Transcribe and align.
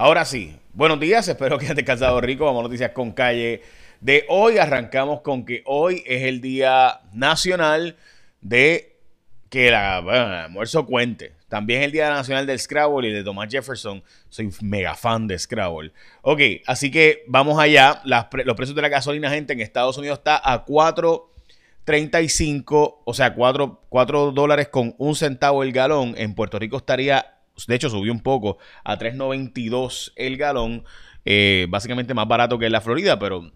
Ahora 0.00 0.24
sí, 0.24 0.54
buenos 0.74 1.00
días, 1.00 1.26
espero 1.26 1.58
que 1.58 1.64
hayan 1.64 1.74
descansado 1.74 2.20
rico. 2.20 2.44
Vamos 2.44 2.60
a 2.60 2.62
noticias 2.62 2.92
con 2.92 3.10
calle 3.10 3.62
de 4.00 4.24
hoy. 4.28 4.56
Arrancamos 4.56 5.22
con 5.22 5.44
que 5.44 5.64
hoy 5.66 6.04
es 6.06 6.22
el 6.22 6.40
Día 6.40 7.00
Nacional 7.12 7.96
de 8.40 8.96
que 9.50 9.72
la, 9.72 9.98
el 9.98 10.08
almuerzo 10.08 10.86
cuente. 10.86 11.32
También 11.48 11.80
es 11.80 11.86
el 11.86 11.90
Día 11.90 12.10
Nacional 12.10 12.46
del 12.46 12.60
Scrabble 12.60 13.08
y 13.08 13.12
de 13.12 13.24
Thomas 13.24 13.48
Jefferson. 13.50 14.04
Soy 14.28 14.52
mega 14.60 14.94
fan 14.94 15.26
de 15.26 15.36
Scrabble. 15.36 15.90
Ok, 16.22 16.42
así 16.68 16.92
que 16.92 17.24
vamos 17.26 17.58
allá. 17.58 18.00
los 18.04 18.54
precios 18.54 18.76
de 18.76 18.82
la 18.82 18.90
gasolina, 18.90 19.30
gente, 19.30 19.52
en 19.52 19.60
Estados 19.60 19.98
Unidos 19.98 20.18
está 20.18 20.36
a 20.36 20.64
4.35, 20.64 22.98
o 23.04 23.14
sea, 23.14 23.34
4, 23.34 23.82
4 23.88 24.30
dólares 24.30 24.68
con 24.68 24.94
un 24.98 25.16
centavo 25.16 25.64
el 25.64 25.72
galón. 25.72 26.14
En 26.16 26.36
Puerto 26.36 26.60
Rico 26.60 26.76
estaría 26.76 27.34
de 27.66 27.74
hecho 27.74 27.90
subió 27.90 28.12
un 28.12 28.20
poco 28.20 28.58
a 28.84 28.98
3.92 28.98 30.12
el 30.16 30.36
galón, 30.36 30.84
eh, 31.24 31.66
básicamente 31.68 32.14
más 32.14 32.28
barato 32.28 32.58
que 32.58 32.66
en 32.66 32.72
la 32.72 32.80
Florida, 32.80 33.18
pero 33.18 33.50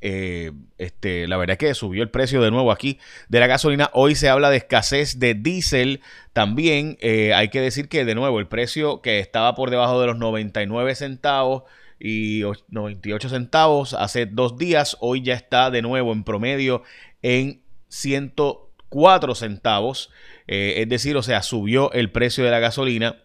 eh, 0.00 0.52
este, 0.78 1.26
la 1.26 1.36
verdad 1.36 1.54
es 1.54 1.58
que 1.58 1.74
subió 1.74 2.02
el 2.02 2.10
precio 2.10 2.40
de 2.40 2.50
nuevo 2.50 2.70
aquí 2.70 2.98
de 3.28 3.40
la 3.40 3.46
gasolina. 3.46 3.90
Hoy 3.92 4.14
se 4.14 4.28
habla 4.28 4.50
de 4.50 4.58
escasez 4.58 5.18
de 5.18 5.34
diésel. 5.34 6.00
También 6.32 6.96
eh, 7.00 7.34
hay 7.34 7.48
que 7.48 7.60
decir 7.60 7.88
que 7.88 8.04
de 8.04 8.14
nuevo 8.14 8.38
el 8.38 8.46
precio 8.46 9.02
que 9.02 9.18
estaba 9.18 9.54
por 9.54 9.70
debajo 9.70 10.00
de 10.00 10.06
los 10.06 10.18
99 10.18 10.94
centavos 10.94 11.64
y 11.98 12.42
98 12.68 13.28
centavos 13.28 13.92
hace 13.92 14.26
dos 14.26 14.56
días, 14.56 14.96
hoy 15.00 15.22
ya 15.22 15.34
está 15.34 15.72
de 15.72 15.82
nuevo 15.82 16.12
en 16.12 16.22
promedio 16.22 16.84
en 17.22 17.60
104 17.88 19.34
centavos. 19.34 20.10
es 20.46 20.88
decir, 20.88 21.16
o 21.16 21.22
sea, 21.22 21.42
subió 21.42 21.90
el 21.92 22.12
precio 22.12 22.44
de 22.44 22.52
la 22.52 22.60
gasolina 22.60 23.16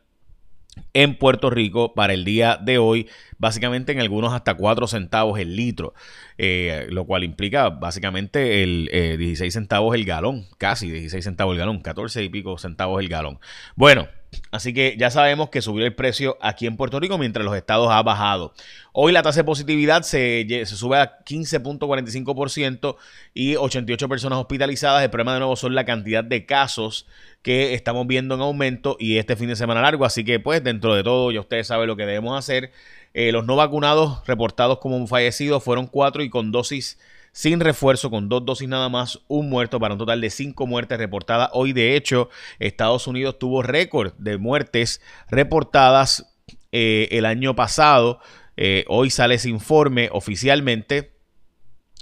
en 0.93 1.17
Puerto 1.17 1.49
Rico 1.49 1.93
para 1.93 2.13
el 2.13 2.25
día 2.25 2.57
de 2.57 2.77
hoy, 2.77 3.07
básicamente 3.43 3.91
en 3.91 3.99
algunos 3.99 4.33
hasta 4.33 4.55
4 4.55 4.87
centavos 4.87 5.37
el 5.37 5.55
litro, 5.55 5.93
eh, 6.37 6.87
lo 6.89 7.05
cual 7.05 7.23
implica 7.23 7.69
básicamente 7.69 8.63
el 8.63 8.89
16 9.19 9.41
eh, 9.41 9.51
centavos 9.51 9.93
el 9.93 10.05
galón, 10.05 10.47
casi 10.57 10.89
16 10.89 11.23
centavos 11.23 11.53
el 11.53 11.59
galón, 11.59 11.81
14 11.81 12.23
y 12.23 12.29
pico 12.29 12.57
centavos 12.57 13.01
el 13.01 13.09
galón. 13.09 13.39
Bueno, 13.75 14.07
Así 14.51 14.73
que 14.73 14.95
ya 14.97 15.09
sabemos 15.09 15.49
que 15.49 15.61
subió 15.61 15.85
el 15.85 15.93
precio 15.93 16.37
aquí 16.41 16.65
en 16.65 16.77
Puerto 16.77 16.99
Rico 16.99 17.17
mientras 17.17 17.45
los 17.45 17.55
estados 17.55 17.89
ha 17.91 18.01
bajado. 18.01 18.53
Hoy 18.91 19.11
la 19.11 19.23
tasa 19.23 19.41
de 19.41 19.43
positividad 19.43 20.03
se, 20.03 20.45
se 20.47 20.75
sube 20.75 20.97
a 20.97 21.19
15.45% 21.23 22.95
y 23.33 23.55
88 23.55 24.09
personas 24.09 24.39
hospitalizadas. 24.39 25.03
El 25.03 25.09
problema 25.09 25.33
de 25.33 25.39
nuevo 25.39 25.55
son 25.55 25.75
la 25.75 25.85
cantidad 25.85 26.23
de 26.23 26.45
casos 26.45 27.07
que 27.41 27.73
estamos 27.73 28.07
viendo 28.07 28.35
en 28.35 28.41
aumento 28.41 28.95
y 28.99 29.17
este 29.17 29.35
fin 29.35 29.49
de 29.49 29.55
semana 29.55 29.81
largo. 29.81 30.05
Así 30.05 30.23
que 30.23 30.39
pues 30.39 30.63
dentro 30.63 30.95
de 30.95 31.03
todo 31.03 31.31
ya 31.31 31.39
ustedes 31.39 31.67
saben 31.67 31.87
lo 31.87 31.95
que 31.95 32.05
debemos 32.05 32.37
hacer. 32.37 32.71
Eh, 33.13 33.31
los 33.31 33.45
no 33.45 33.55
vacunados 33.55 34.25
reportados 34.25 34.79
como 34.79 35.05
fallecidos 35.07 35.63
fueron 35.63 35.87
cuatro 35.87 36.23
y 36.23 36.29
con 36.29 36.51
dosis 36.51 36.97
sin 37.31 37.59
refuerzo, 37.59 38.09
con 38.09 38.29
dos 38.29 38.45
dosis 38.45 38.69
nada 38.69 38.89
más, 38.89 39.19
un 39.27 39.49
muerto 39.49 39.79
para 39.79 39.95
un 39.95 39.97
total 39.97 40.21
de 40.21 40.29
cinco 40.29 40.67
muertes 40.67 40.97
reportadas. 40.97 41.49
Hoy, 41.53 41.73
de 41.73 41.95
hecho, 41.95 42.29
Estados 42.59 43.07
Unidos 43.07 43.39
tuvo 43.39 43.63
récord 43.63 44.13
de 44.17 44.37
muertes 44.37 45.01
reportadas 45.29 46.31
eh, 46.71 47.09
el 47.11 47.25
año 47.25 47.55
pasado. 47.55 48.19
Eh, 48.55 48.85
hoy 48.87 49.09
sale 49.09 49.35
ese 49.35 49.49
informe 49.49 50.09
oficialmente 50.11 51.13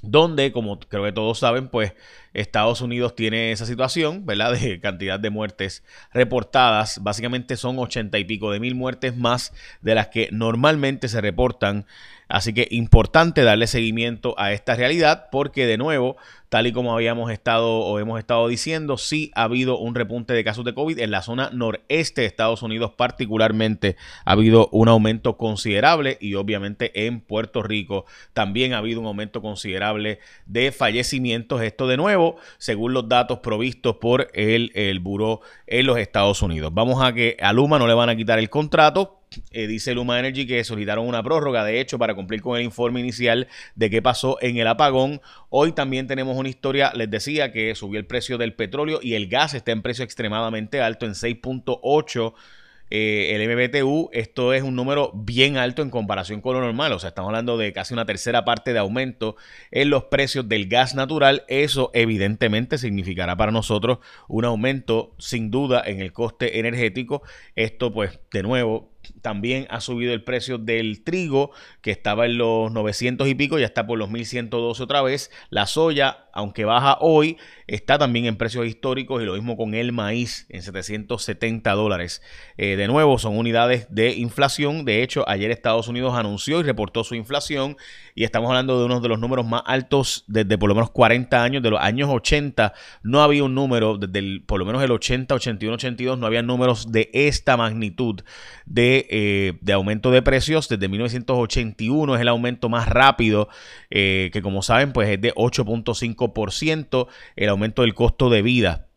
donde, 0.02 0.52
como 0.52 0.80
creo 0.80 1.04
que 1.04 1.12
todos 1.14 1.40
saben, 1.40 1.70
pues 1.70 1.94
Estados 2.34 2.82
Unidos 2.82 3.16
tiene 3.16 3.52
esa 3.52 3.66
situación, 3.66 4.26
¿verdad? 4.26 4.54
De 4.60 4.80
cantidad 4.80 5.20
de 5.20 5.30
muertes 5.30 5.84
reportadas. 6.14 7.04
Básicamente 7.04 7.58
son 7.58 7.80
ochenta 7.80 8.20
y 8.20 8.26
pico 8.26 8.52
de 8.52 8.60
mil 8.60 8.76
muertes 8.76 9.16
más 9.16 9.54
de 9.82 9.96
las 9.96 10.08
que 10.08 10.30
normalmente 10.32 11.08
se 11.08 11.22
reportan 11.22 11.86
Así 12.32 12.54
que 12.54 12.68
importante 12.72 13.44
darle 13.44 13.68
seguimiento 13.68 14.36
a 14.38 14.54
esta 14.54 14.76
realidad 14.76 15.28
porque 15.34 15.66
de 15.66 15.78
nuevo, 15.78 16.16
tal 16.48 16.66
y 16.66 16.72
como 16.72 16.94
habíamos 16.94 17.30
estado 17.30 17.80
o 17.80 18.00
hemos 18.00 18.20
estado 18.20 18.48
diciendo, 18.48 18.98
sí 18.98 19.32
ha 19.36 19.44
habido 19.44 19.78
un 19.78 19.96
repunte 19.96 20.34
de 20.34 20.44
casos 20.46 20.64
de 20.64 20.74
COVID 20.74 20.98
en 21.00 21.12
la 21.12 21.24
zona 21.24 21.50
noreste 21.52 22.22
de 22.22 22.28
Estados 22.28 22.64
Unidos 22.64 22.94
particularmente 22.96 23.98
ha 24.24 24.32
habido 24.32 24.70
un 24.72 24.88
aumento 24.88 25.36
considerable 25.36 26.18
y 26.22 26.36
obviamente 26.36 27.06
en 27.06 27.20
Puerto 27.20 27.64
Rico 27.64 28.06
también 28.32 28.74
ha 28.74 28.78
habido 28.78 29.02
un 29.02 29.08
aumento 29.08 29.42
considerable 29.42 30.20
de 30.46 30.72
fallecimientos. 30.72 31.62
Esto 31.62 31.86
de 31.86 31.98
nuevo, 31.98 32.21
según 32.58 32.94
los 32.94 33.08
datos 33.08 33.40
provistos 33.40 33.98
por 33.98 34.30
el, 34.34 34.72
el 34.76 35.00
Buró 35.00 35.42
en 35.68 35.86
los 35.86 35.98
Estados 35.98 36.42
Unidos. 36.42 36.74
Vamos 36.74 37.04
a 37.04 37.14
que 37.14 37.38
a 37.42 37.54
Luma 37.54 37.80
no 37.80 37.88
le 37.88 37.94
van 37.94 38.10
a 38.10 38.16
quitar 38.16 38.40
el 38.40 38.50
contrato 38.50 39.22
eh, 39.52 39.68
dice 39.68 39.94
Luma 39.94 40.20
Energy 40.20 40.46
que 40.46 40.62
solicitaron 40.66 41.08
una 41.08 41.24
prórroga, 41.24 41.64
de 41.64 41.80
hecho, 41.80 41.98
para 41.98 42.16
cumplir 42.16 42.42
con 42.42 42.58
el 42.58 42.64
informe 42.64 43.00
inicial 43.00 43.48
de 43.76 43.90
qué 43.90 44.02
pasó 44.02 44.38
en 44.42 44.58
el 44.58 44.68
apagón. 44.68 45.22
Hoy 45.50 45.72
también 45.72 46.08
tenemos 46.08 46.36
una 46.36 46.50
historia, 46.50 46.92
les 46.94 47.10
decía 47.10 47.54
que 47.54 47.74
subió 47.76 47.98
el 48.00 48.06
precio 48.06 48.38
del 48.38 48.54
petróleo 48.54 49.00
y 49.02 49.14
el 49.14 49.28
gas 49.28 49.54
está 49.54 49.72
en 49.72 49.82
precio 49.82 50.04
extremadamente 50.04 50.82
alto, 50.82 51.06
en 51.06 51.14
6.8 51.14 52.34
eh, 52.92 53.36
el 53.36 53.50
MBTU, 53.50 54.10
esto 54.12 54.54
es 54.54 54.64
un 54.64 54.76
número 54.76 55.12
bien 55.14 55.56
alto 55.56 55.82
en 55.82 55.90
comparación 55.90 56.42
con 56.42 56.56
lo 56.56 56.62
normal. 56.62 56.92
O 56.92 57.00
sea, 57.00 57.08
estamos 57.10 57.30
hablando 57.30 57.58
de 57.58 57.72
casi 57.72 57.94
una 57.94 58.06
tercera 58.06 58.44
parte 58.44 58.74
de 58.74 58.80
aumento 58.80 59.38
en 59.72 59.90
los 59.90 60.04
precios 60.06 60.50
del 60.50 60.68
gas 60.68 60.94
natural. 60.94 61.46
Eso 61.48 61.90
evidentemente 61.94 62.78
significará 62.78 63.38
para 63.38 63.54
nosotros 63.54 64.00
un 64.28 64.44
aumento 64.44 65.16
sin 65.20 65.52
duda 65.52 65.82
en 65.86 66.02
el 66.02 66.12
coste 66.12 66.60
energético. 66.60 67.24
Esto 67.56 67.94
pues 67.94 68.20
de 68.30 68.44
nuevo 68.44 68.92
también 69.22 69.68
ha 69.70 69.82
subido 69.82 70.14
el 70.14 70.24
precio 70.24 70.58
del 70.58 71.04
trigo, 71.04 71.52
que 71.82 71.92
estaba 71.92 72.26
en 72.26 72.38
los 72.38 72.72
900 72.72 73.28
y 73.28 73.36
pico, 73.36 73.58
ya 73.60 73.66
está 73.66 73.88
por 73.88 73.98
los 73.98 74.10
1112 74.10 74.84
otra 74.84 75.02
vez. 75.02 75.32
La 75.50 75.66
soya, 75.66 76.26
aunque 76.34 76.66
baja 76.66 76.98
hoy, 77.00 77.38
está 77.68 77.98
también 77.98 78.26
en 78.26 78.36
precios 78.36 78.66
históricos 78.66 79.22
y 79.22 79.26
lo 79.26 79.34
mismo 79.34 79.56
con 79.56 79.74
el 79.74 79.92
maíz 79.92 80.46
en 80.50 80.62
770 80.62 81.72
dólares. 81.74 82.22
Eh, 82.58 82.76
de 82.76 82.88
nuevo, 82.88 83.18
son 83.18 83.38
unidades 83.38 83.88
de 83.90 84.12
inflación. 84.14 84.86
De 84.86 85.04
hecho, 85.04 85.28
ayer 85.28 85.52
Estados 85.52 85.88
Unidos 85.88 86.14
anunció 86.16 86.60
y 86.60 86.64
reportó 86.64 87.04
su 87.04 87.16
inflación 87.16 87.78
y 88.14 88.24
estamos 88.24 88.50
hablando 88.50 88.78
de 88.80 88.86
uno 88.86 89.00
de 89.00 89.08
los 89.08 89.20
números 89.20 89.46
más 89.46 89.64
altos 89.66 90.26
desde 90.28 90.58
por 90.58 90.70
lo 90.70 90.76
menos 90.76 90.92
40 90.92 91.44
años, 91.44 91.64
de 91.64 91.70
los 91.70 91.80
años 91.80 92.10
80. 92.12 92.74
No 93.04 93.22
había 93.22 93.44
un 93.44 93.56
número, 93.56 93.98
desde 93.98 94.42
por 94.42 94.60
lo 94.60 94.66
menos 94.66 94.84
el 94.84 94.92
80, 94.92 95.34
81, 95.34 95.76
82, 95.76 96.18
no 96.18 96.28
había 96.28 96.42
números 96.42 96.92
de 96.92 97.10
esta 97.14 97.58
magnitud 97.58 98.22
de, 98.66 99.08
eh, 99.10 99.54
de 99.62 99.74
aumento 99.74 100.12
de 100.12 100.22
precios. 100.22 100.68
Desde 100.68 100.88
1981 100.88 102.16
es 102.16 102.22
el 102.22 102.28
aumento 102.28 102.70
más 102.70 102.90
rápido, 102.90 103.50
eh, 103.90 104.30
que 104.34 104.42
como 104.42 104.62
saben, 104.62 104.92
pues 104.94 105.10
es 105.10 105.22
de 105.22 105.34
8.5%. 105.34 106.21
El 107.36 107.50
aumento 107.50 107.82
del 107.82 107.94
costo 107.94 108.30
de 108.30 108.42
vida 108.42 108.88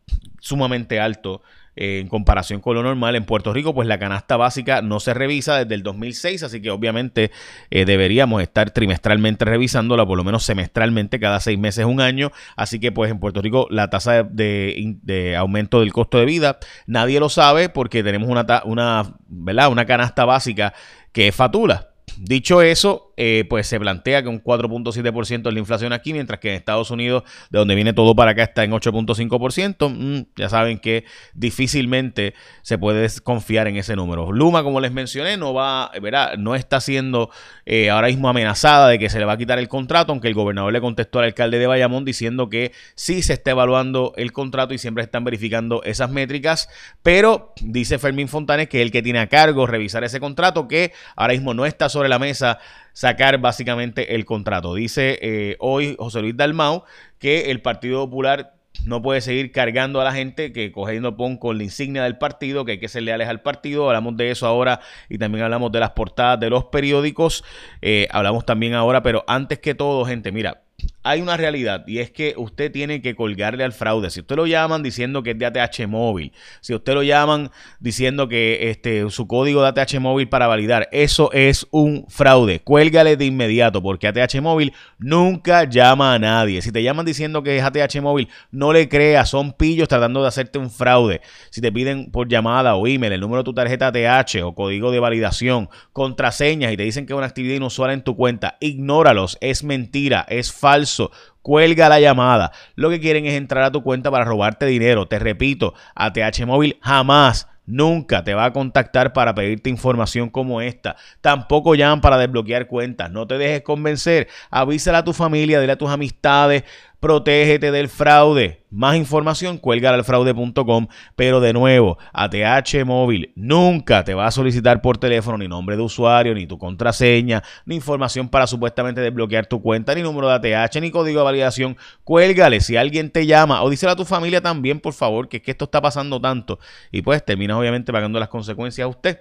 sumamente 0.40 1.00
alto 1.00 1.42
eh, 1.76 1.98
en 2.00 2.08
comparación 2.08 2.60
con 2.60 2.76
lo 2.76 2.82
normal. 2.82 3.16
En 3.16 3.24
Puerto 3.24 3.52
Rico, 3.52 3.74
pues 3.74 3.88
la 3.88 3.98
canasta 3.98 4.36
básica 4.36 4.82
no 4.82 5.00
se 5.00 5.12
revisa 5.12 5.58
desde 5.58 5.74
el 5.74 5.82
2006, 5.82 6.42
así 6.44 6.62
que 6.62 6.70
obviamente 6.70 7.32
eh, 7.70 7.84
deberíamos 7.84 8.42
estar 8.42 8.70
trimestralmente 8.70 9.44
revisándola, 9.44 10.06
por 10.06 10.16
lo 10.16 10.22
menos 10.22 10.44
semestralmente, 10.44 11.18
cada 11.18 11.40
seis 11.40 11.58
meses, 11.58 11.84
un 11.84 12.00
año. 12.00 12.30
Así 12.56 12.78
que, 12.78 12.92
pues 12.92 13.10
en 13.10 13.18
Puerto 13.18 13.42
Rico, 13.42 13.66
la 13.70 13.90
tasa 13.90 14.22
de, 14.22 15.34
aumento 15.36 15.80
del 15.80 15.92
costo 15.92 16.18
de 16.18 16.26
vida, 16.26 16.58
nadie 16.86 17.18
lo 17.18 17.28
sabe 17.28 17.68
porque 17.68 18.04
tenemos 18.04 18.28
una, 18.28 18.62
una, 18.64 19.14
¿verdad? 19.26 19.72
una 19.72 19.86
canasta 19.86 20.24
básica 20.24 20.74
que 21.12 21.28
es 21.28 21.34
fatula. 21.34 21.90
Dicho 22.18 22.62
eso, 22.62 23.12
eh, 23.16 23.44
pues 23.48 23.66
se 23.66 23.78
plantea 23.78 24.22
que 24.22 24.28
un 24.28 24.42
4.7% 24.42 25.48
es 25.48 25.54
la 25.54 25.58
inflación 25.58 25.92
aquí, 25.92 26.12
mientras 26.12 26.40
que 26.40 26.50
en 26.50 26.54
Estados 26.56 26.90
Unidos, 26.90 27.24
de 27.50 27.58
donde 27.58 27.74
viene 27.74 27.92
todo 27.92 28.14
para 28.14 28.32
acá, 28.32 28.44
está 28.44 28.64
en 28.64 28.72
8.5%. 28.72 29.88
Mm, 29.88 30.26
ya 30.36 30.48
saben 30.48 30.78
que 30.78 31.04
difícilmente 31.34 32.34
se 32.62 32.78
puede 32.78 33.08
confiar 33.22 33.66
en 33.68 33.76
ese 33.76 33.96
número. 33.96 34.32
Luma, 34.32 34.62
como 34.62 34.80
les 34.80 34.92
mencioné, 34.92 35.36
no 35.36 35.52
va, 35.52 35.90
no 36.38 36.54
está 36.54 36.80
siendo 36.80 37.30
eh, 37.66 37.90
ahora 37.90 38.08
mismo 38.08 38.28
amenazada 38.28 38.88
de 38.88 38.98
que 38.98 39.10
se 39.10 39.18
le 39.18 39.24
va 39.24 39.32
a 39.32 39.36
quitar 39.36 39.58
el 39.58 39.68
contrato, 39.68 40.12
aunque 40.12 40.28
el 40.28 40.34
gobernador 40.34 40.72
le 40.72 40.80
contestó 40.80 41.18
al 41.18 41.26
alcalde 41.26 41.58
de 41.58 41.66
Bayamón 41.66 42.04
diciendo 42.04 42.48
que 42.48 42.72
sí 42.94 43.22
se 43.22 43.34
está 43.34 43.52
evaluando 43.52 44.12
el 44.16 44.32
contrato 44.32 44.74
y 44.74 44.78
siempre 44.78 45.04
están 45.04 45.24
verificando 45.24 45.82
esas 45.84 46.10
métricas, 46.10 46.68
pero 47.02 47.52
dice 47.60 47.98
Fermín 47.98 48.28
Fontanes 48.28 48.68
que 48.68 48.80
es 48.80 48.86
el 48.86 48.92
que 48.92 49.02
tiene 49.02 49.20
a 49.20 49.28
cargo 49.28 49.66
revisar 49.66 50.04
ese 50.04 50.20
contrato, 50.20 50.68
que 50.68 50.92
ahora 51.16 51.34
mismo 51.34 51.54
no 51.54 51.66
está 51.66 51.88
sobre 51.88 52.08
la 52.08 52.18
mesa 52.18 52.58
sacar 52.94 53.38
básicamente 53.38 54.14
el 54.14 54.24
contrato. 54.24 54.74
Dice 54.74 55.18
eh, 55.20 55.56
hoy 55.58 55.96
José 55.98 56.22
Luis 56.22 56.36
Dalmau 56.36 56.84
que 57.18 57.50
el 57.50 57.60
Partido 57.60 58.08
Popular 58.08 58.54
no 58.84 59.02
puede 59.02 59.20
seguir 59.20 59.52
cargando 59.52 60.00
a 60.00 60.04
la 60.04 60.12
gente 60.12 60.52
que 60.52 60.72
cogiendo 60.72 61.16
pon 61.16 61.36
con 61.36 61.58
la 61.58 61.64
insignia 61.64 62.04
del 62.04 62.18
partido, 62.18 62.64
que 62.64 62.72
hay 62.72 62.78
que 62.78 62.88
ser 62.88 63.02
leales 63.02 63.28
al 63.28 63.40
partido. 63.40 63.86
Hablamos 63.86 64.16
de 64.16 64.30
eso 64.30 64.46
ahora 64.46 64.80
y 65.08 65.18
también 65.18 65.44
hablamos 65.44 65.72
de 65.72 65.80
las 65.80 65.90
portadas 65.90 66.40
de 66.40 66.50
los 66.50 66.64
periódicos. 66.66 67.44
Eh, 67.82 68.08
hablamos 68.10 68.44
también 68.44 68.74
ahora, 68.74 69.02
pero 69.02 69.24
antes 69.26 69.58
que 69.58 69.74
todo, 69.74 70.04
gente, 70.04 70.32
mira, 70.32 70.62
hay 71.04 71.20
una 71.20 71.36
realidad 71.36 71.84
y 71.86 71.98
es 71.98 72.10
que 72.10 72.32
usted 72.38 72.72
tiene 72.72 73.02
que 73.02 73.14
colgarle 73.14 73.62
al 73.62 73.74
fraude. 73.74 74.08
Si 74.08 74.20
usted 74.20 74.36
lo 74.36 74.46
llaman 74.46 74.82
diciendo 74.82 75.22
que 75.22 75.32
es 75.32 75.38
de 75.38 75.44
ATH 75.44 75.86
móvil, 75.86 76.32
si 76.62 76.74
usted 76.74 76.94
lo 76.94 77.02
llaman 77.02 77.50
diciendo 77.78 78.26
que 78.26 78.70
este, 78.70 79.08
su 79.10 79.26
código 79.26 79.62
de 79.62 79.68
ATH 79.68 80.00
móvil 80.00 80.30
para 80.30 80.46
validar, 80.46 80.88
eso 80.92 81.30
es 81.32 81.66
un 81.70 82.06
fraude. 82.08 82.60
Cuélgale 82.60 83.18
de 83.18 83.26
inmediato 83.26 83.82
porque 83.82 84.08
ATH 84.08 84.40
móvil 84.40 84.72
nunca 84.98 85.64
llama 85.64 86.14
a 86.14 86.18
nadie. 86.18 86.62
Si 86.62 86.72
te 86.72 86.82
llaman 86.82 87.04
diciendo 87.04 87.42
que 87.42 87.58
es 87.58 87.62
ATH 87.62 88.00
móvil, 88.00 88.28
no 88.50 88.72
le 88.72 88.88
creas, 88.88 89.28
son 89.28 89.52
pillos 89.52 89.88
tratando 89.88 90.22
de 90.22 90.28
hacerte 90.28 90.58
un 90.58 90.70
fraude. 90.70 91.20
Si 91.50 91.60
te 91.60 91.70
piden 91.70 92.10
por 92.10 92.28
llamada 92.28 92.76
o 92.76 92.86
email 92.86 93.12
el 93.12 93.20
número 93.20 93.42
de 93.42 93.44
tu 93.44 93.52
tarjeta 93.52 93.88
ATH 93.88 94.42
o 94.42 94.54
código 94.54 94.90
de 94.90 95.00
validación, 95.00 95.68
contraseñas 95.92 96.72
y 96.72 96.78
te 96.78 96.84
dicen 96.84 97.04
que 97.04 97.12
es 97.12 97.16
una 97.18 97.26
actividad 97.26 97.56
inusual 97.56 97.90
en 97.90 98.02
tu 98.02 98.16
cuenta, 98.16 98.56
ignóralos, 98.60 99.36
es 99.42 99.64
mentira, 99.64 100.24
es 100.30 100.50
falso 100.50 100.93
cuelga 101.42 101.88
la 101.88 102.00
llamada. 102.00 102.52
Lo 102.74 102.90
que 102.90 103.00
quieren 103.00 103.26
es 103.26 103.34
entrar 103.34 103.64
a 103.64 103.72
tu 103.72 103.82
cuenta 103.82 104.10
para 104.10 104.24
robarte 104.24 104.66
dinero. 104.66 105.06
Te 105.06 105.18
repito, 105.18 105.74
ATH 105.94 106.46
Móvil 106.46 106.78
jamás 106.80 107.48
nunca 107.66 108.24
te 108.24 108.34
va 108.34 108.46
a 108.46 108.52
contactar 108.52 109.12
para 109.12 109.34
pedirte 109.34 109.70
información 109.70 110.30
como 110.30 110.60
esta. 110.60 110.96
Tampoco 111.20 111.74
llaman 111.74 112.00
para 112.00 112.18
desbloquear 112.18 112.66
cuentas. 112.66 113.10
No 113.10 113.26
te 113.26 113.38
dejes 113.38 113.62
convencer. 113.62 114.28
Avísala 114.50 114.98
a 114.98 115.04
tu 115.04 115.12
familia, 115.12 115.60
dile 115.60 115.72
a 115.72 115.78
tus 115.78 115.90
amistades, 115.90 116.64
Protégete 117.04 117.70
del 117.70 117.90
fraude. 117.90 118.64
Más 118.70 118.96
información, 118.96 119.60
fraude.com. 119.60 120.86
Pero 121.14 121.38
de 121.38 121.52
nuevo, 121.52 121.98
ATH 122.14 122.82
Móvil 122.86 123.30
nunca 123.36 124.04
te 124.04 124.14
va 124.14 124.26
a 124.26 124.30
solicitar 124.30 124.80
por 124.80 124.96
teléfono 124.96 125.36
ni 125.36 125.46
nombre 125.46 125.76
de 125.76 125.82
usuario, 125.82 126.34
ni 126.34 126.46
tu 126.46 126.56
contraseña, 126.56 127.42
ni 127.66 127.74
información 127.74 128.30
para 128.30 128.46
supuestamente 128.46 129.02
desbloquear 129.02 129.44
tu 129.44 129.60
cuenta, 129.60 129.94
ni 129.94 130.00
número 130.00 130.28
de 130.38 130.54
ATH, 130.54 130.80
ni 130.80 130.90
código 130.90 131.18
de 131.18 131.24
validación. 131.24 131.76
Cuélgale 132.04 132.60
si 132.60 132.78
alguien 132.78 133.10
te 133.10 133.26
llama 133.26 133.62
o 133.62 133.68
díselo 133.68 133.92
a 133.92 133.96
tu 133.96 134.06
familia 134.06 134.40
también, 134.40 134.80
por 134.80 134.94
favor, 134.94 135.28
que 135.28 135.36
es 135.36 135.42
que 135.42 135.50
esto 135.50 135.66
está 135.66 135.82
pasando 135.82 136.18
tanto. 136.18 136.58
Y 136.90 137.02
pues 137.02 137.22
terminas 137.22 137.58
obviamente 137.58 137.92
pagando 137.92 138.18
las 138.18 138.30
consecuencias 138.30 138.86
a 138.86 138.88
usted. 138.88 139.20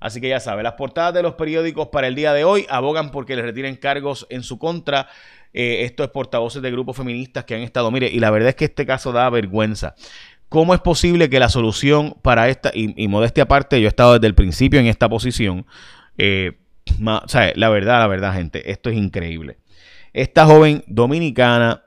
Así 0.00 0.20
que 0.20 0.28
ya 0.28 0.40
sabe, 0.40 0.62
las 0.62 0.74
portadas 0.74 1.14
de 1.14 1.22
los 1.22 1.34
periódicos 1.34 1.88
para 1.88 2.06
el 2.06 2.14
día 2.14 2.32
de 2.32 2.44
hoy 2.44 2.66
abogan 2.68 3.10
porque 3.10 3.34
le 3.34 3.42
retiren 3.42 3.76
cargos 3.76 4.26
en 4.28 4.42
su 4.42 4.58
contra. 4.58 5.08
Eh, 5.58 5.84
esto 5.86 6.04
es 6.04 6.10
portavoces 6.10 6.60
de 6.60 6.70
grupos 6.70 6.98
feministas 6.98 7.46
que 7.46 7.54
han 7.54 7.62
estado, 7.62 7.90
mire, 7.90 8.08
y 8.08 8.20
la 8.20 8.30
verdad 8.30 8.50
es 8.50 8.56
que 8.56 8.66
este 8.66 8.84
caso 8.84 9.10
da 9.10 9.30
vergüenza. 9.30 9.94
¿Cómo 10.50 10.74
es 10.74 10.80
posible 10.80 11.30
que 11.30 11.40
la 11.40 11.48
solución 11.48 12.14
para 12.20 12.50
esta, 12.50 12.70
y, 12.74 13.08
modestia 13.08 13.44
aparte, 13.44 13.80
yo 13.80 13.86
he 13.86 13.88
estado 13.88 14.12
desde 14.12 14.26
el 14.26 14.34
principio 14.34 14.78
en 14.80 14.86
esta 14.86 15.08
posición, 15.08 15.64
eh, 16.18 16.58
o 17.02 17.28
sea, 17.28 17.52
la 17.54 17.70
verdad, 17.70 18.00
la 18.00 18.06
verdad, 18.06 18.34
gente, 18.34 18.70
esto 18.70 18.90
es 18.90 18.98
increíble. 18.98 19.56
Esta 20.12 20.44
joven 20.44 20.84
dominicana, 20.88 21.84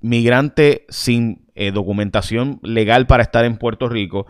migrante 0.00 0.84
sin 0.88 1.46
eh, 1.54 1.70
documentación 1.70 2.58
legal 2.64 3.06
para 3.06 3.22
estar 3.22 3.44
en 3.44 3.58
Puerto 3.58 3.88
Rico, 3.88 4.26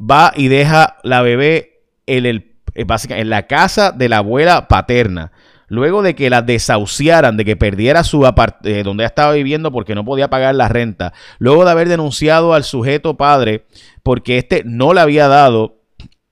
va 0.00 0.32
y 0.36 0.46
deja 0.46 0.98
la 1.02 1.22
bebé 1.22 1.82
en, 2.06 2.44
en 2.76 3.30
la 3.30 3.48
casa 3.48 3.90
de 3.90 4.08
la 4.08 4.18
abuela 4.18 4.68
paterna 4.68 5.32
luego 5.70 6.02
de 6.02 6.14
que 6.14 6.28
la 6.28 6.42
desahuciaran, 6.42 7.38
de 7.38 7.46
que 7.46 7.56
perdiera 7.56 8.04
su 8.04 8.26
eh, 8.64 8.82
donde 8.84 9.04
estaba 9.04 9.32
viviendo 9.32 9.72
porque 9.72 9.94
no 9.94 10.04
podía 10.04 10.28
pagar 10.28 10.54
la 10.54 10.68
renta, 10.68 11.14
luego 11.38 11.64
de 11.64 11.70
haber 11.70 11.88
denunciado 11.88 12.52
al 12.52 12.64
sujeto 12.64 13.16
padre 13.16 13.64
porque 14.02 14.36
este 14.36 14.62
no 14.66 14.92
le 14.92 15.00
había 15.00 15.28
dado 15.28 15.78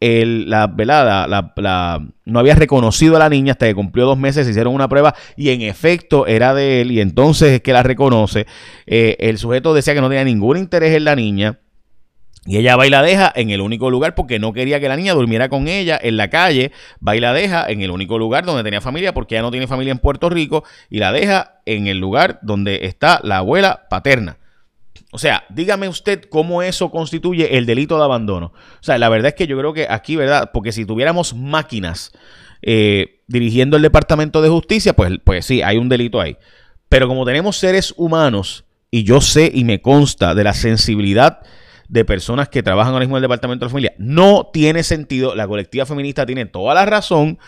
el, 0.00 0.50
la, 0.50 0.66
velada, 0.66 1.26
la, 1.26 2.06
no 2.24 2.38
había 2.38 2.54
reconocido 2.54 3.16
a 3.16 3.20
la 3.20 3.28
niña 3.28 3.52
hasta 3.52 3.66
que 3.66 3.74
cumplió 3.74 4.06
dos 4.06 4.18
meses, 4.18 4.48
hicieron 4.48 4.74
una 4.74 4.88
prueba 4.88 5.14
y 5.36 5.50
en 5.50 5.62
efecto 5.62 6.26
era 6.26 6.52
de 6.52 6.82
él 6.82 6.90
y 6.90 7.00
entonces 7.00 7.52
es 7.52 7.60
que 7.62 7.72
la 7.72 7.82
reconoce. 7.82 8.46
Eh, 8.86 9.16
el 9.20 9.38
sujeto 9.38 9.72
decía 9.72 9.94
que 9.94 10.00
no 10.00 10.08
tenía 10.08 10.24
ningún 10.24 10.56
interés 10.56 10.94
en 10.94 11.04
la 11.04 11.16
niña 11.16 11.60
y 12.48 12.56
ella 12.56 12.76
va 12.76 12.86
y 12.86 12.90
la 12.90 13.02
deja 13.02 13.30
en 13.36 13.50
el 13.50 13.60
único 13.60 13.90
lugar 13.90 14.14
porque 14.14 14.38
no 14.38 14.54
quería 14.54 14.80
que 14.80 14.88
la 14.88 14.96
niña 14.96 15.12
durmiera 15.12 15.50
con 15.50 15.68
ella 15.68 16.00
en 16.02 16.16
la 16.16 16.30
calle. 16.30 16.72
Va 17.06 17.14
y 17.14 17.20
la 17.20 17.34
deja 17.34 17.66
en 17.68 17.82
el 17.82 17.90
único 17.90 18.18
lugar 18.18 18.46
donde 18.46 18.64
tenía 18.64 18.80
familia 18.80 19.12
porque 19.12 19.34
ella 19.34 19.42
no 19.42 19.50
tiene 19.50 19.66
familia 19.66 19.92
en 19.92 19.98
Puerto 19.98 20.30
Rico. 20.30 20.64
Y 20.88 20.98
la 20.98 21.12
deja 21.12 21.60
en 21.66 21.88
el 21.88 21.98
lugar 21.98 22.38
donde 22.40 22.86
está 22.86 23.20
la 23.22 23.36
abuela 23.36 23.86
paterna. 23.90 24.38
O 25.12 25.18
sea, 25.18 25.44
dígame 25.50 25.88
usted 25.88 26.24
cómo 26.30 26.62
eso 26.62 26.90
constituye 26.90 27.58
el 27.58 27.66
delito 27.66 27.98
de 27.98 28.04
abandono. 28.04 28.46
O 28.46 28.82
sea, 28.82 28.96
la 28.96 29.10
verdad 29.10 29.28
es 29.28 29.34
que 29.34 29.46
yo 29.46 29.58
creo 29.58 29.74
que 29.74 29.86
aquí, 29.86 30.16
¿verdad? 30.16 30.48
Porque 30.54 30.72
si 30.72 30.86
tuviéramos 30.86 31.34
máquinas 31.34 32.12
eh, 32.62 33.20
dirigiendo 33.26 33.76
el 33.76 33.82
Departamento 33.82 34.40
de 34.40 34.48
Justicia, 34.48 34.94
pues, 34.94 35.12
pues 35.22 35.44
sí, 35.44 35.60
hay 35.60 35.76
un 35.76 35.90
delito 35.90 36.18
ahí. 36.18 36.38
Pero 36.88 37.08
como 37.08 37.26
tenemos 37.26 37.58
seres 37.58 37.92
humanos, 37.98 38.64
y 38.90 39.04
yo 39.04 39.20
sé 39.20 39.50
y 39.52 39.64
me 39.64 39.82
consta 39.82 40.34
de 40.34 40.44
la 40.44 40.54
sensibilidad 40.54 41.40
de 41.88 42.04
personas 42.04 42.48
que 42.48 42.62
trabajan 42.62 42.92
ahora 42.92 43.04
mismo 43.04 43.16
en 43.16 43.20
el 43.20 43.28
Departamento 43.28 43.64
de 43.64 43.66
la 43.66 43.70
Familia. 43.70 43.94
No 43.98 44.50
tiene 44.52 44.82
sentido. 44.82 45.34
La 45.34 45.48
colectiva 45.48 45.86
feminista 45.86 46.26
tiene 46.26 46.46
toda 46.46 46.74
la 46.74 46.86
razón. 46.86 47.38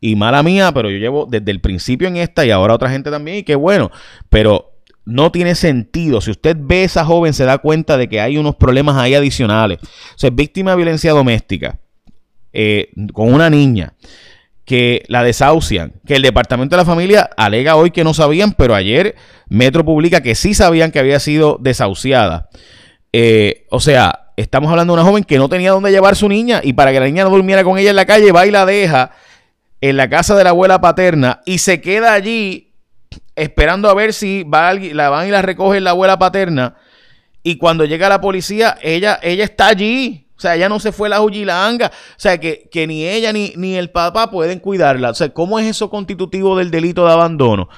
Y 0.00 0.16
mala 0.16 0.42
mía, 0.42 0.72
pero 0.72 0.88
yo 0.88 0.96
llevo 0.96 1.26
desde 1.28 1.50
el 1.50 1.60
principio 1.60 2.08
en 2.08 2.16
esta 2.16 2.46
y 2.46 2.50
ahora 2.50 2.74
otra 2.74 2.88
gente 2.88 3.10
también. 3.10 3.38
Y 3.38 3.42
qué 3.42 3.54
bueno. 3.54 3.90
Pero 4.30 4.70
no 5.04 5.32
tiene 5.32 5.54
sentido. 5.54 6.20
Si 6.20 6.30
usted 6.30 6.56
ve 6.58 6.82
a 6.82 6.84
esa 6.84 7.04
joven, 7.04 7.34
se 7.34 7.44
da 7.44 7.58
cuenta 7.58 7.96
de 7.96 8.08
que 8.08 8.20
hay 8.20 8.38
unos 8.38 8.56
problemas 8.56 8.96
ahí 8.96 9.14
adicionales. 9.14 9.78
O 9.82 10.18
sea, 10.18 10.30
es 10.30 10.34
víctima 10.34 10.70
de 10.70 10.76
violencia 10.78 11.12
doméstica 11.12 11.80
eh, 12.52 12.90
con 13.12 13.32
una 13.32 13.50
niña 13.50 13.94
que 14.64 15.02
la 15.08 15.24
desahucian, 15.24 15.94
que 16.06 16.14
el 16.14 16.22
Departamento 16.22 16.76
de 16.76 16.82
la 16.82 16.86
Familia 16.86 17.28
alega 17.36 17.74
hoy 17.74 17.90
que 17.90 18.04
no 18.04 18.14
sabían, 18.14 18.52
pero 18.52 18.76
ayer 18.76 19.16
Metro 19.48 19.84
publica 19.84 20.22
que 20.22 20.36
sí 20.36 20.54
sabían 20.54 20.92
que 20.92 21.00
había 21.00 21.18
sido 21.18 21.58
desahuciada. 21.60 22.48
Eh, 23.12 23.66
o 23.70 23.80
sea, 23.80 24.32
estamos 24.36 24.70
hablando 24.70 24.94
de 24.94 25.00
una 25.00 25.08
joven 25.08 25.24
que 25.24 25.38
no 25.38 25.48
tenía 25.48 25.72
dónde 25.72 25.90
llevar 25.90 26.16
su 26.16 26.28
niña 26.28 26.60
y 26.62 26.72
para 26.72 26.92
que 26.92 27.00
la 27.00 27.06
niña 27.06 27.24
no 27.24 27.30
durmiera 27.30 27.64
con 27.64 27.78
ella 27.78 27.90
en 27.90 27.96
la 27.96 28.06
calle, 28.06 28.32
va 28.32 28.46
y 28.46 28.50
la 28.50 28.66
deja 28.66 29.12
en 29.80 29.96
la 29.96 30.08
casa 30.08 30.36
de 30.36 30.44
la 30.44 30.50
abuela 30.50 30.80
paterna 30.80 31.40
y 31.44 31.58
se 31.58 31.80
queda 31.80 32.12
allí 32.12 32.72
esperando 33.34 33.88
a 33.88 33.94
ver 33.94 34.12
si 34.12 34.42
va 34.44 34.74
la 34.74 35.08
van 35.08 35.28
y 35.28 35.30
la 35.30 35.42
recoge 35.42 35.80
la 35.80 35.90
abuela 35.90 36.18
paterna. 36.18 36.76
Y 37.42 37.56
cuando 37.56 37.86
llega 37.86 38.08
la 38.08 38.20
policía, 38.20 38.76
ella, 38.82 39.18
ella 39.22 39.44
está 39.44 39.68
allí. 39.68 40.26
O 40.36 40.40
sea, 40.40 40.56
ella 40.56 40.68
no 40.70 40.80
se 40.80 40.90
fue 40.90 41.10
la 41.10 41.18
anga 41.66 41.88
O 41.88 42.14
sea, 42.16 42.38
que, 42.38 42.68
que 42.72 42.86
ni 42.86 43.06
ella 43.06 43.30
ni, 43.30 43.52
ni 43.56 43.76
el 43.76 43.90
papá 43.90 44.30
pueden 44.30 44.58
cuidarla. 44.58 45.10
O 45.10 45.14
sea, 45.14 45.30
¿cómo 45.30 45.58
es 45.58 45.66
eso 45.66 45.90
constitutivo 45.90 46.56
del 46.56 46.70
delito 46.70 47.06
de 47.06 47.12
abandono? 47.12 47.68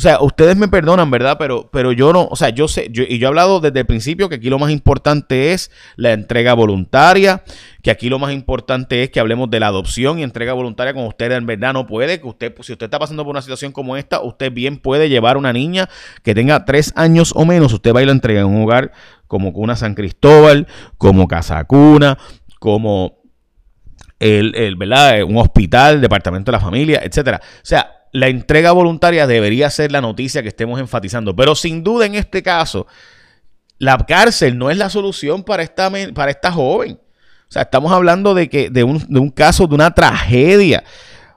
O 0.00 0.02
sea, 0.02 0.18
ustedes 0.22 0.56
me 0.56 0.66
perdonan, 0.66 1.10
¿verdad? 1.10 1.36
Pero, 1.38 1.68
pero 1.70 1.92
yo 1.92 2.10
no, 2.14 2.26
o 2.30 2.34
sea, 2.34 2.48
yo 2.48 2.68
sé, 2.68 2.90
y 2.90 3.18
yo 3.18 3.26
he 3.26 3.28
hablado 3.28 3.60
desde 3.60 3.80
el 3.80 3.84
principio 3.84 4.30
que 4.30 4.36
aquí 4.36 4.48
lo 4.48 4.58
más 4.58 4.70
importante 4.70 5.52
es 5.52 5.70
la 5.96 6.12
entrega 6.12 6.54
voluntaria, 6.54 7.44
que 7.82 7.90
aquí 7.90 8.08
lo 8.08 8.18
más 8.18 8.32
importante 8.32 9.02
es 9.02 9.10
que 9.10 9.20
hablemos 9.20 9.50
de 9.50 9.60
la 9.60 9.66
adopción 9.66 10.18
y 10.18 10.22
entrega 10.22 10.54
voluntaria 10.54 10.94
como 10.94 11.06
usted 11.06 11.30
en 11.32 11.44
verdad 11.44 11.74
no 11.74 11.86
puede, 11.86 12.18
que 12.18 12.26
usted, 12.26 12.54
si 12.62 12.72
usted 12.72 12.86
está 12.86 12.98
pasando 12.98 13.24
por 13.24 13.32
una 13.32 13.42
situación 13.42 13.72
como 13.72 13.94
esta, 13.98 14.22
usted 14.22 14.50
bien 14.50 14.78
puede 14.78 15.10
llevar 15.10 15.36
una 15.36 15.52
niña 15.52 15.90
que 16.22 16.34
tenga 16.34 16.64
tres 16.64 16.94
años 16.96 17.34
o 17.36 17.44
menos, 17.44 17.70
usted 17.70 17.94
va 17.94 18.02
y 18.02 18.06
la 18.06 18.12
entrega 18.12 18.40
en 18.40 18.46
un 18.46 18.62
hogar 18.62 18.92
como 19.26 19.52
Cuna 19.52 19.76
San 19.76 19.94
Cristóbal, 19.94 20.66
como 20.96 21.28
Casa 21.28 21.62
Cuna, 21.64 22.16
como 22.58 23.18
el, 24.18 24.54
el, 24.54 24.76
¿verdad? 24.76 25.24
un 25.24 25.36
hospital, 25.36 26.00
departamento 26.00 26.50
de 26.50 26.56
la 26.56 26.64
familia, 26.64 27.02
etcétera. 27.04 27.38
O 27.44 27.66
sea, 27.66 27.99
la 28.12 28.28
entrega 28.28 28.72
voluntaria 28.72 29.26
debería 29.26 29.70
ser 29.70 29.92
la 29.92 30.00
noticia 30.00 30.42
que 30.42 30.48
estemos 30.48 30.80
enfatizando. 30.80 31.34
Pero 31.36 31.54
sin 31.54 31.84
duda 31.84 32.06
en 32.06 32.14
este 32.14 32.42
caso, 32.42 32.86
la 33.78 33.98
cárcel 33.98 34.58
no 34.58 34.70
es 34.70 34.76
la 34.76 34.90
solución 34.90 35.42
para 35.42 35.62
esta, 35.62 35.90
para 36.14 36.30
esta 36.30 36.52
joven. 36.52 36.98
O 37.50 37.52
sea, 37.52 37.62
estamos 37.62 37.92
hablando 37.92 38.34
de, 38.34 38.48
que, 38.48 38.70
de, 38.70 38.84
un, 38.84 39.04
de 39.08 39.18
un 39.18 39.30
caso, 39.30 39.66
de 39.66 39.74
una 39.74 39.92
tragedia. 39.92 40.84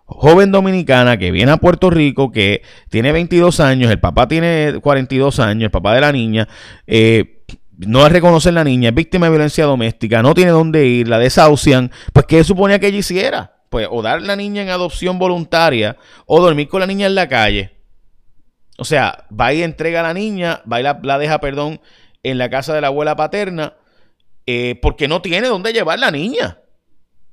Joven 0.06 0.52
dominicana 0.52 1.18
que 1.18 1.32
viene 1.32 1.52
a 1.52 1.58
Puerto 1.58 1.90
Rico, 1.90 2.32
que 2.32 2.62
tiene 2.90 3.12
22 3.12 3.60
años, 3.60 3.90
el 3.90 4.00
papá 4.00 4.28
tiene 4.28 4.80
42 4.82 5.40
años, 5.40 5.64
el 5.64 5.72
papá 5.72 5.96
de 5.96 6.02
la 6.02 6.12
niña, 6.12 6.48
eh, 6.86 7.44
no 7.78 8.08
reconocen 8.10 8.54
la 8.54 8.64
niña, 8.64 8.90
es 8.90 8.96
víctima 8.96 9.26
de 9.26 9.32
violencia 9.32 9.66
doméstica, 9.66 10.22
no 10.22 10.34
tiene 10.34 10.52
dónde 10.52 10.86
ir, 10.86 11.08
la 11.08 11.18
desahucian, 11.18 11.90
pues 12.12 12.26
¿qué 12.28 12.44
suponía 12.44 12.78
que 12.80 12.88
ella 12.88 12.98
hiciera? 13.00 13.53
Pues 13.74 13.88
o 13.90 14.04
dar 14.04 14.22
la 14.22 14.36
niña 14.36 14.62
en 14.62 14.70
adopción 14.70 15.18
voluntaria 15.18 15.98
o 16.28 16.40
dormir 16.40 16.68
con 16.68 16.80
la 16.80 16.86
niña 16.86 17.08
en 17.08 17.16
la 17.16 17.28
calle. 17.28 17.72
O 18.78 18.86
sea, 18.86 19.26
va 19.32 19.52
y 19.52 19.64
entrega 19.64 20.02
a 20.02 20.04
la 20.04 20.14
niña, 20.14 20.62
va 20.72 20.80
y 20.80 20.84
la, 20.84 21.18
deja, 21.18 21.40
perdón, 21.40 21.82
en 22.22 22.38
la 22.38 22.52
casa 22.52 22.76
de 22.76 22.82
la 22.82 22.88
abuela 22.90 23.16
paterna, 23.16 23.74
eh, 24.46 24.78
porque 24.80 25.08
no 25.08 25.24
tiene 25.24 25.48
dónde 25.48 25.74
llevar 25.74 25.98
la 25.98 26.12
niña. 26.12 26.60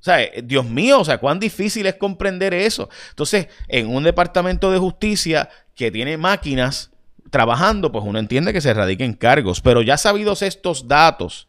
O 0.00 0.02
sea, 0.02 0.22
eh, 0.22 0.40
Dios 0.42 0.64
mío, 0.64 1.00
o 1.00 1.04
sea, 1.04 1.18
cuán 1.18 1.40
difícil 1.40 1.84
es 1.84 1.96
comprender 1.96 2.54
eso. 2.54 2.88
Entonces, 3.10 3.48
en 3.68 3.94
un 3.94 4.02
departamento 4.02 4.72
de 4.72 4.78
justicia 4.78 5.50
que 5.74 5.90
tiene 5.90 6.16
máquinas 6.16 6.90
trabajando, 7.28 7.92
pues 7.92 8.02
uno 8.02 8.18
entiende 8.18 8.54
que 8.54 8.62
se 8.62 8.72
radiquen 8.72 9.12
cargos. 9.12 9.60
Pero 9.60 9.82
ya 9.82 9.98
sabidos 9.98 10.40
estos 10.40 10.88
datos, 10.88 11.48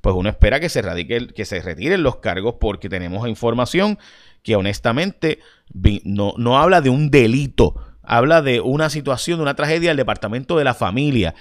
pues 0.00 0.14
uno 0.14 0.28
espera 0.28 0.60
que 0.60 0.68
se 0.68 0.82
radique, 0.82 1.26
que 1.28 1.44
se 1.44 1.60
retiren 1.60 2.02
los 2.02 2.16
cargos 2.16 2.54
porque 2.60 2.88
tenemos 2.88 3.28
información 3.28 3.98
que 4.42 4.56
honestamente 4.56 5.40
no, 6.04 6.34
no 6.36 6.58
habla 6.58 6.80
de 6.80 6.90
un 6.90 7.10
delito 7.10 7.74
habla 8.08 8.40
de 8.40 8.62
una 8.62 8.88
situación, 8.88 9.38
de 9.38 9.42
una 9.42 9.54
tragedia 9.54 9.90
del 9.90 9.98
departamento 9.98 10.56
de 10.56 10.64
la 10.64 10.72
familia, 10.72 11.34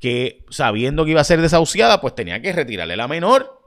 que 0.00 0.44
sabiendo 0.48 1.04
que 1.04 1.10
iba 1.10 1.20
a 1.20 1.24
ser 1.24 1.42
desahuciada, 1.42 2.00
pues 2.00 2.14
tenía 2.14 2.40
que 2.40 2.52
retirarle 2.52 2.96
la 2.96 3.06
menor. 3.06 3.60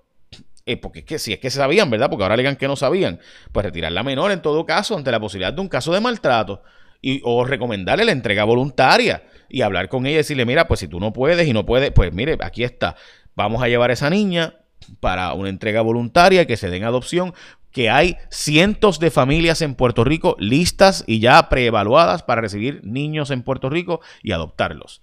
Eh, 0.66 0.78
porque 0.78 1.00
es 1.00 1.06
que 1.06 1.20
si 1.20 1.34
es 1.34 1.40
que 1.40 1.52
sabían, 1.52 1.90
¿verdad? 1.92 2.10
Porque 2.10 2.24
ahora 2.24 2.36
le 2.36 2.42
digan 2.42 2.56
que 2.56 2.68
no 2.68 2.76
sabían. 2.76 3.20
Pues 3.52 3.64
retirar 3.66 3.92
la 3.92 4.02
menor 4.02 4.32
en 4.32 4.42
todo 4.42 4.66
caso 4.66 4.98
ante 4.98 5.12
la 5.12 5.20
posibilidad 5.20 5.54
de 5.54 5.62
un 5.62 5.68
caso 5.68 5.94
de 5.94 6.02
maltrato. 6.02 6.64
Y, 7.00 7.22
o 7.24 7.46
recomendarle 7.46 8.06
la 8.06 8.12
entrega 8.12 8.44
voluntaria 8.44 9.24
y 9.50 9.62
hablar 9.62 9.90
con 9.90 10.06
ella 10.06 10.16
y 10.16 10.18
decirle, 10.18 10.46
mira, 10.46 10.68
pues 10.68 10.80
si 10.80 10.88
tú 10.88 11.00
no 11.00 11.14
puedes 11.14 11.48
y 11.48 11.54
no 11.54 11.66
puedes, 11.66 11.92
pues 11.92 12.12
mire, 12.12 12.38
aquí 12.42 12.64
está. 12.64 12.96
Vamos 13.36 13.62
a 13.62 13.68
llevar 13.68 13.92
a 13.92 13.94
esa 13.94 14.10
niña 14.10 14.56
para 15.00 15.34
una 15.34 15.50
entrega 15.50 15.82
voluntaria, 15.82 16.46
que 16.46 16.58
se 16.58 16.70
den 16.70 16.84
adopción, 16.84 17.34
que 17.72 17.90
hay 17.90 18.18
cientos 18.30 19.00
de 19.00 19.12
familias 19.12 19.62
en 19.62 19.76
Puerto 19.76 20.04
Rico 20.04 20.36
listas 20.40 21.04
y 21.08 21.20
ya 21.20 21.50
preevaluadas 21.50 22.24
para 22.24 22.42
recibir 22.42 22.82
niños 22.84 23.32
en 23.32 23.44
Puerto 23.44 23.70
Rico 23.70 24.02
y 24.22 24.34
adoptarlos. 24.34 25.02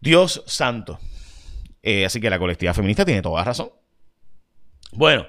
Dios 0.00 0.42
santo. 0.46 0.98
Eh, 1.82 2.04
así 2.04 2.20
que 2.20 2.30
la 2.30 2.38
colectiva 2.38 2.74
feminista 2.74 3.04
tiene 3.04 3.22
toda 3.22 3.42
razón. 3.42 3.70
Bueno, 4.92 5.26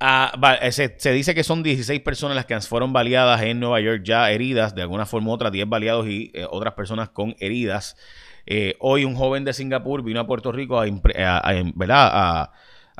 ah, 0.00 0.58
eh, 0.62 0.72
se, 0.72 1.12
dice 1.12 1.34
que 1.34 1.44
son 1.44 1.62
16 1.62 2.00
personas 2.00 2.36
las 2.36 2.46
que 2.46 2.58
fueron 2.60 2.92
baleadas 2.92 3.42
en 3.42 3.60
Nueva 3.60 3.80
York 3.80 4.02
ya 4.04 4.30
heridas, 4.30 4.74
de 4.74 4.82
alguna 4.82 5.06
forma 5.06 5.30
u 5.30 5.32
otra, 5.32 5.50
10 5.50 5.68
baleados 5.68 6.06
y 6.06 6.30
eh, 6.34 6.46
otras 6.48 6.74
personas 6.74 7.10
con 7.10 7.36
heridas. 7.40 7.96
hoy 8.80 9.04
un 9.04 9.14
joven 9.14 9.44
de 9.44 9.52
Singapur 9.52 10.02
vino 10.02 10.20
a 10.20 10.26
Puerto 10.26 10.52
Rico 10.52 10.80
a, 10.80 10.86
a, 10.86 12.42
a 12.42 12.52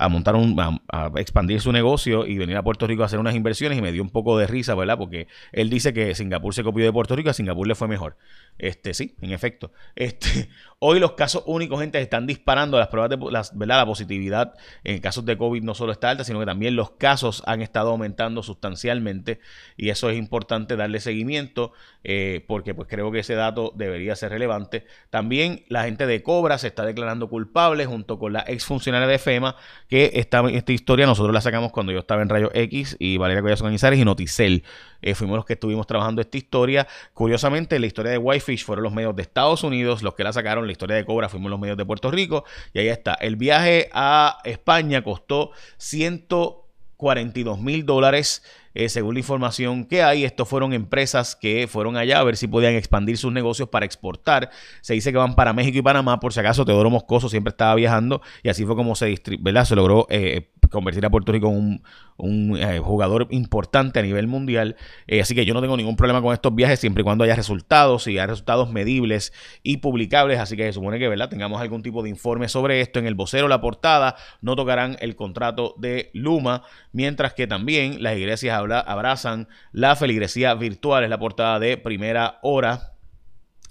montar 0.08 0.36
un, 0.36 0.56
a, 0.60 1.10
expandir 1.16 1.60
su 1.60 1.72
negocio 1.72 2.26
y 2.26 2.38
venir 2.38 2.56
a 2.56 2.62
Puerto 2.62 2.86
Rico 2.86 3.02
a 3.02 3.06
hacer 3.06 3.18
unas 3.18 3.34
inversiones 3.34 3.78
y 3.78 3.82
me 3.82 3.90
dio 3.90 4.02
un 4.02 4.10
poco 4.10 4.38
de 4.38 4.46
risa, 4.46 4.74
¿verdad? 4.74 4.98
Porque 4.98 5.26
él 5.50 5.70
dice 5.70 5.92
que 5.92 6.14
Singapur 6.14 6.54
se 6.54 6.62
copió 6.62 6.84
de 6.84 6.92
Puerto 6.92 7.16
Rico, 7.16 7.30
a 7.30 7.32
Singapur 7.32 7.66
le 7.66 7.74
fue 7.74 7.88
mejor. 7.88 8.16
Este, 8.58 8.94
sí, 8.94 9.16
en 9.20 9.32
efecto. 9.32 9.72
Este, 9.96 10.48
hoy 10.78 11.00
los 11.00 11.12
casos 11.12 11.42
únicos, 11.46 11.80
gente, 11.80 12.00
están 12.00 12.26
disparando 12.26 12.78
las 12.78 12.88
pruebas 12.88 13.10
de 13.10 13.18
las, 13.30 13.56
¿verdad? 13.56 13.78
la 13.78 13.86
positividad 13.86 14.54
en 14.84 15.00
casos 15.00 15.24
de 15.24 15.36
COVID 15.36 15.62
no 15.62 15.74
solo 15.74 15.92
está 15.92 16.10
alta, 16.10 16.22
sino 16.24 16.38
que 16.38 16.46
también 16.46 16.76
los 16.76 16.92
casos 16.92 17.42
han 17.46 17.62
estado 17.62 17.90
aumentando 17.90 18.42
sustancialmente 18.42 19.40
y 19.76 19.90
eso 19.90 20.10
es 20.10 20.16
importante 20.16 20.76
darle 20.76 21.00
seguimiento 21.00 21.72
eh, 22.04 22.44
porque 22.46 22.74
pues 22.74 22.88
creo 22.88 23.10
que 23.10 23.20
ese 23.20 23.34
dato 23.34 23.72
debería 23.74 24.14
ser 24.16 24.30
relevante. 24.30 24.86
También 25.10 25.64
la 25.68 25.84
gente 25.84 26.06
de 26.06 26.22
Cobra 26.22 26.58
se 26.58 26.68
está 26.68 26.84
declarando 26.84 27.28
culpable 27.28 27.86
junto 27.86 28.18
con 28.18 28.32
la 28.32 28.40
exfuncionaria 28.40 29.08
de 29.08 29.18
FEMA 29.18 29.56
que 29.88 30.12
esta, 30.14 30.46
esta 30.50 30.72
historia 30.72 31.06
nosotros 31.06 31.32
la 31.32 31.40
sacamos 31.40 31.72
cuando 31.72 31.92
yo 31.92 32.00
estaba 32.00 32.22
en 32.22 32.28
Rayo 32.28 32.50
X 32.52 32.96
y 32.98 33.16
Valeria 33.16 33.42
Collazo 33.42 33.64
Canizares 33.64 33.98
y 33.98 34.04
Noticel. 34.04 34.62
Eh, 35.00 35.14
fuimos 35.14 35.36
los 35.36 35.46
que 35.46 35.54
estuvimos 35.54 35.86
trabajando 35.86 36.20
esta 36.20 36.36
historia. 36.36 36.86
Curiosamente, 37.14 37.78
la 37.78 37.86
historia 37.86 38.12
de 38.12 38.18
Whitefish 38.18 38.64
fueron 38.64 38.82
los 38.84 38.92
medios 38.92 39.16
de 39.16 39.22
Estados 39.22 39.64
Unidos 39.64 40.02
los 40.02 40.14
que 40.14 40.24
la 40.24 40.32
sacaron. 40.32 40.66
La 40.66 40.72
historia 40.72 40.96
de 40.96 41.04
Cobra 41.04 41.28
fuimos 41.28 41.50
los 41.50 41.58
medios 41.58 41.78
de 41.78 41.86
Puerto 41.86 42.10
Rico. 42.10 42.44
Y 42.74 42.80
ahí 42.80 42.88
está. 42.88 43.14
El 43.14 43.36
viaje 43.36 43.88
a 43.92 44.38
España 44.44 45.02
costó 45.02 45.52
142 45.78 47.60
mil 47.60 47.86
dólares. 47.86 48.42
Eh, 48.78 48.88
según 48.88 49.14
la 49.14 49.18
información 49.18 49.84
que 49.84 50.04
hay, 50.04 50.22
estos 50.24 50.48
fueron 50.48 50.72
empresas 50.72 51.34
que 51.34 51.66
fueron 51.66 51.96
allá 51.96 52.20
a 52.20 52.22
ver 52.22 52.36
si 52.36 52.46
podían 52.46 52.74
expandir 52.74 53.18
sus 53.18 53.32
negocios 53.32 53.68
para 53.70 53.84
exportar. 53.84 54.50
Se 54.82 54.94
dice 54.94 55.10
que 55.10 55.18
van 55.18 55.34
para 55.34 55.52
México 55.52 55.78
y 55.78 55.82
Panamá, 55.82 56.20
por 56.20 56.32
si 56.32 56.38
acaso 56.38 56.64
Teodoro 56.64 56.88
Moscoso 56.88 57.28
siempre 57.28 57.50
estaba 57.50 57.74
viajando 57.74 58.22
y 58.44 58.50
así 58.50 58.64
fue 58.64 58.76
como 58.76 58.94
se, 58.94 59.20
¿verdad? 59.40 59.64
se 59.64 59.74
logró 59.74 60.06
eh, 60.10 60.52
convertir 60.70 61.04
a 61.04 61.10
Puerto 61.10 61.32
Rico 61.32 61.48
en 61.48 61.82
un, 62.16 62.56
eh, 62.56 62.78
jugador 62.78 63.26
importante 63.30 63.98
a 63.98 64.02
nivel 64.02 64.26
mundial. 64.26 64.76
Eh, 65.06 65.20
así 65.20 65.34
que 65.34 65.44
yo 65.44 65.54
no 65.54 65.60
tengo 65.60 65.76
ningún 65.76 65.96
problema 65.96 66.20
con 66.20 66.32
estos 66.32 66.54
viajes 66.54 66.80
siempre 66.80 67.02
y 67.02 67.04
cuando 67.04 67.24
haya 67.24 67.34
resultados 67.34 68.06
y 68.06 68.12
haya 68.12 68.26
resultados 68.26 68.70
medibles 68.70 69.32
y 69.62 69.78
publicables. 69.78 70.38
Así 70.38 70.56
que 70.56 70.64
se 70.64 70.74
supone 70.74 70.98
que 70.98 71.08
¿verdad? 71.08 71.28
tengamos 71.28 71.60
algún 71.60 71.82
tipo 71.82 72.02
de 72.02 72.10
informe 72.10 72.48
sobre 72.48 72.80
esto. 72.80 72.98
En 72.98 73.06
el 73.06 73.14
vocero, 73.14 73.48
la 73.48 73.60
portada, 73.60 74.16
no 74.40 74.56
tocarán 74.56 74.96
el 75.00 75.16
contrato 75.16 75.74
de 75.78 76.10
Luma, 76.12 76.62
mientras 76.92 77.34
que 77.34 77.46
también 77.46 78.02
las 78.02 78.16
iglesias 78.16 78.58
abrazan 78.72 79.48
la 79.72 79.96
feligresía 79.96 80.54
virtual, 80.54 81.04
es 81.04 81.10
la 81.10 81.18
portada 81.18 81.58
de 81.58 81.76
primera 81.76 82.38
hora. 82.42 82.92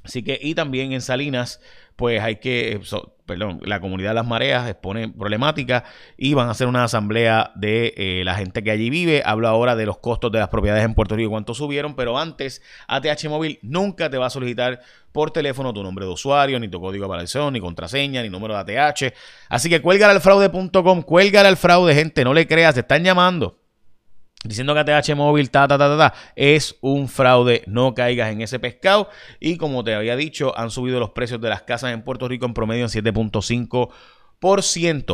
Así 0.03 0.23
que, 0.23 0.39
y 0.41 0.55
también 0.55 0.93
en 0.93 1.01
Salinas, 1.01 1.59
pues 1.97 2.21
hay 2.21 2.35
que, 2.37 2.79
perdón, 3.25 3.59
la 3.63 3.81
comunidad 3.81 4.11
de 4.11 4.15
las 4.15 4.27
mareas 4.27 4.69
expone 4.69 5.09
problemática 5.09 5.83
y 6.15 6.35
van 6.35 6.47
a 6.47 6.51
hacer 6.51 6.67
una 6.67 6.83
asamblea 6.83 7.51
de 7.55 7.93
eh, 7.97 8.21
la 8.23 8.35
gente 8.35 8.63
que 8.63 8.69
allí 8.69 8.91
vive. 8.91 9.23
Hablo 9.25 9.47
ahora 9.47 9.75
de 9.75 9.87
los 9.87 9.97
costos 9.97 10.31
de 10.31 10.37
las 10.37 10.49
propiedades 10.49 10.85
en 10.85 10.93
Puerto 10.93 11.15
Rico, 11.15 11.31
cuánto 11.31 11.55
subieron, 11.55 11.95
pero 11.95 12.19
antes 12.19 12.61
ATH 12.87 13.27
Móvil 13.27 13.57
nunca 13.63 14.11
te 14.11 14.17
va 14.17 14.27
a 14.27 14.29
solicitar 14.29 14.79
por 15.11 15.31
teléfono 15.31 15.73
tu 15.73 15.81
nombre 15.81 16.05
de 16.05 16.11
usuario, 16.11 16.59
ni 16.59 16.67
tu 16.67 16.79
código 16.79 17.05
de 17.05 17.13
aparición, 17.13 17.53
ni 17.53 17.59
contraseña, 17.59 18.21
ni 18.21 18.29
número 18.29 18.63
de 18.63 18.77
ATH. 18.77 19.13
Así 19.49 19.67
que 19.67 19.81
cuélgale 19.81 20.13
al 20.13 20.21
fraude.com, 20.21 21.01
cuélgale 21.01 21.49
al 21.49 21.57
fraude, 21.57 21.95
gente, 21.95 22.23
no 22.23 22.33
le 22.33 22.47
creas, 22.47 22.75
te 22.75 22.81
están 22.81 23.03
llamando 23.03 23.57
diciendo 24.47 24.73
que 24.73 24.79
ATH 24.79 25.15
móvil, 25.15 25.49
ta, 25.49 25.67
ta, 25.67 25.77
ta, 25.77 25.89
ta, 25.89 25.97
ta, 25.97 26.13
es 26.35 26.75
un 26.81 27.07
fraude. 27.07 27.63
No 27.67 27.93
caigas 27.93 28.31
en 28.31 28.41
ese 28.41 28.59
pescado. 28.59 29.09
Y 29.39 29.57
como 29.57 29.83
te 29.83 29.93
había 29.93 30.15
dicho, 30.15 30.57
han 30.57 30.71
subido 30.71 30.99
los 30.99 31.11
precios 31.11 31.41
de 31.41 31.49
las 31.49 31.63
casas 31.63 31.93
en 31.93 32.03
Puerto 32.03 32.27
Rico 32.27 32.45
en 32.45 32.53
promedio 32.53 32.83
en 32.83 32.89
7.5%. 32.89 33.89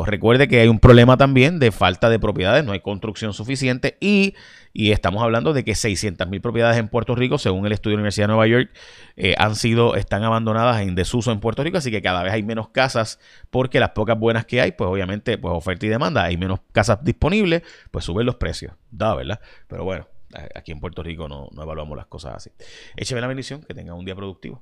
Recuerde 0.06 0.48
que 0.48 0.60
hay 0.60 0.68
un 0.68 0.80
problema 0.80 1.16
también 1.16 1.58
de 1.60 1.72
falta 1.72 2.10
de 2.10 2.20
propiedades, 2.20 2.66
no 2.66 2.74
hay 2.74 2.82
construcción 2.82 3.34
suficiente 3.34 3.98
y, 4.02 4.36
y 4.74 4.92
estamos 4.92 5.24
hablando 5.24 5.54
de 5.54 5.64
que 5.64 5.76
600 5.76 6.28
mil 6.28 6.42
propiedades 6.42 6.78
en 6.78 6.90
Puerto 6.90 7.16
Rico, 7.16 7.38
según 7.38 7.66
el 7.66 7.72
estudio 7.72 7.94
de 7.94 7.98
la 7.98 8.02
Universidad 8.02 8.26
de 8.26 8.34
Nueva 8.34 8.48
York, 8.48 8.72
eh, 9.16 9.36
han 9.38 9.56
sido, 9.56 9.96
están 9.96 10.24
abandonadas 10.24 10.82
en 10.82 10.96
desuso 10.96 11.32
en 11.32 11.40
Puerto 11.40 11.64
Rico, 11.64 11.78
así 11.78 11.90
que 11.90 12.02
cada 12.02 12.22
vez 12.22 12.34
hay 12.34 12.44
menos 12.44 12.70
casas 12.70 13.20
porque 13.50 13.80
las 13.80 13.92
pocas 13.92 14.20
buenas 14.20 14.46
que 14.46 14.60
hay, 14.60 14.74
pues 14.74 14.90
obviamente, 14.90 15.38
pues 15.38 15.54
oferta 15.54 15.86
y 15.86 15.90
demanda, 15.90 16.24
hay 16.24 16.36
menos 16.36 16.60
casas 16.74 17.00
disponibles, 17.02 17.62
pues 17.92 18.04
suben 18.04 18.26
los 18.26 18.36
precios, 18.36 18.74
da, 18.92 19.16
¿verdad? 19.16 19.40
Pero 19.68 19.86
bueno, 19.86 20.06
aquí 20.54 20.74
en 20.74 20.82
Puerto 20.82 21.02
Rico 21.02 21.30
no, 21.30 21.48
no 21.54 21.64
evaluamos 21.64 21.96
las 21.96 22.08
cosas 22.08 22.36
así. 22.36 22.52
Écheme 22.98 23.22
la 23.22 23.28
bendición, 23.28 23.64
que 23.64 23.74
tenga 23.74 23.94
un 23.94 24.04
día 24.04 24.16
productivo. 24.16 24.62